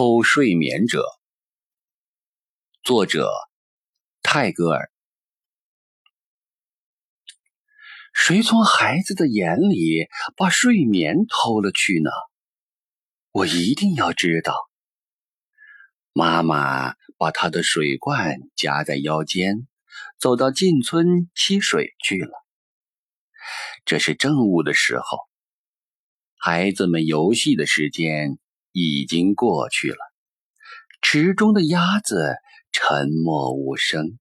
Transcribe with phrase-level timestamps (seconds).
[0.00, 1.02] 偷睡眠者，
[2.84, 3.28] 作者
[4.22, 4.92] 泰戈尔。
[8.14, 10.06] 谁从孩子的眼里
[10.36, 12.12] 把睡眠偷了去呢？
[13.32, 14.70] 我一定要知道。
[16.12, 19.66] 妈妈把她的水罐夹在腰间，
[20.16, 22.30] 走到近村吸水去了。
[23.84, 25.18] 这是正午的时候，
[26.36, 28.38] 孩子们游戏的时间。
[28.72, 29.98] 已经过去了，
[31.00, 32.36] 池中的鸭子
[32.72, 34.18] 沉默无声。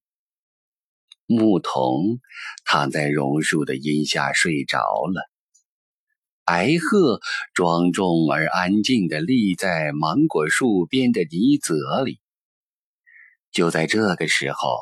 [1.26, 2.20] 牧童
[2.64, 5.30] 躺在榕树的荫下睡着了。
[6.46, 7.20] 白鹤
[7.54, 12.22] 庄重而安静地立在芒果树边的泥泽里。
[13.52, 14.80] 就在这个时候，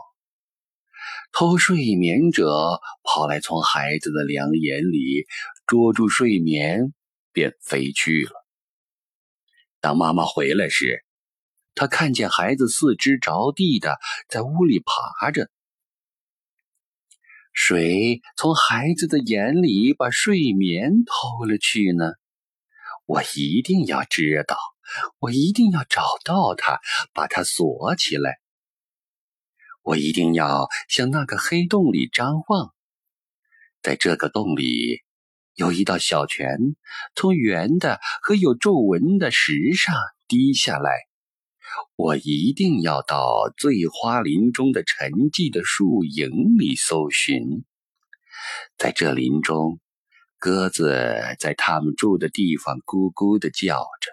[1.31, 5.25] 偷睡眠者跑来，从孩子的两眼里
[5.65, 6.93] 捉住睡眠，
[7.33, 8.44] 便飞去了。
[9.85, 11.05] 当妈妈回来时，
[11.75, 15.51] 她看见孩子四肢着地的在屋里爬着。
[17.53, 22.13] 谁从孩子的眼里把睡眠偷了去呢？
[23.05, 24.57] 我一定要知道，
[25.19, 26.79] 我一定要找到他，
[27.13, 28.39] 把他锁起来。
[29.83, 32.73] 我一定要向那个黑洞里张望，
[33.83, 35.04] 在这个洞里。
[35.55, 36.75] 有一道小泉
[37.15, 39.95] 从圆的和有皱纹的石上
[40.27, 40.91] 滴下来。
[41.95, 47.63] 我一定要到醉花林中的沉寂的树影里搜寻。
[48.77, 49.79] 在这林中，
[50.37, 50.93] 鸽子
[51.39, 54.11] 在它们住的地方咕咕地叫着，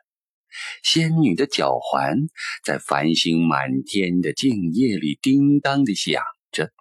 [0.83, 2.17] 仙女的脚环
[2.65, 6.73] 在繁星满天的静夜里叮当地响着。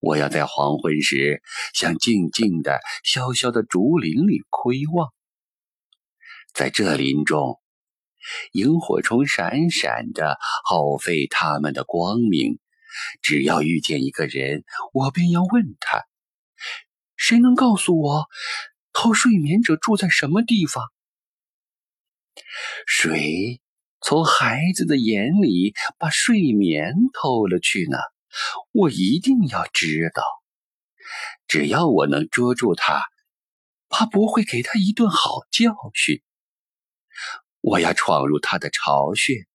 [0.00, 1.42] 我要在黄昏时
[1.74, 5.12] 向静静的、萧萧的竹林里窥望，
[6.52, 7.60] 在这林中，
[8.52, 12.58] 萤火虫闪闪的耗费它们的光明。
[13.22, 16.04] 只要遇见一个人，我便要问他：
[17.16, 18.26] 谁能告诉我，
[18.92, 20.84] 偷睡眠者住在什么地方？
[22.86, 23.60] 谁
[24.00, 27.98] 从孩子的眼里把睡眠偷了去呢？
[28.72, 30.22] 我一定要知道，
[31.46, 33.04] 只要我能捉住他，
[33.88, 36.22] 怕不会给他一顿好教训。
[37.60, 39.46] 我要闯入他的巢穴，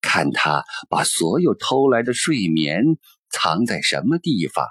[0.00, 2.98] 看他把所有偷来的睡眠
[3.30, 4.66] 藏在什么地方。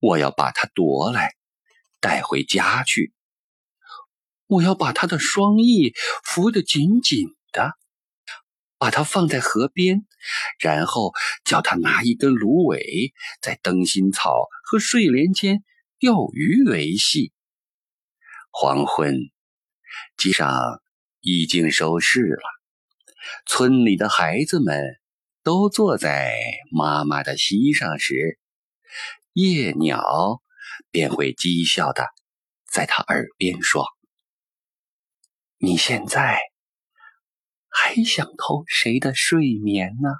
[0.00, 1.34] 我要把他夺来，
[2.00, 3.14] 带回家去。
[4.46, 5.92] 我要把他的双翼
[6.24, 7.36] 扶得紧紧。
[8.78, 10.06] 把它放在河边，
[10.60, 11.12] 然后
[11.44, 13.12] 叫他拿一根芦苇，
[13.42, 15.64] 在灯芯草和睡莲间
[15.98, 17.32] 钓鱼为戏。
[18.50, 19.30] 黄昏，
[20.16, 20.80] 机上
[21.20, 22.42] 已经收市了，
[23.46, 25.00] 村里的孩子们
[25.42, 26.34] 都坐在
[26.70, 28.38] 妈妈的膝上时，
[29.32, 30.40] 夜鸟
[30.90, 32.06] 便会讥笑的
[32.70, 33.84] 在他耳边说
[35.58, 36.38] ：“你现在。”
[37.80, 40.10] 还想偷谁的睡眠呢？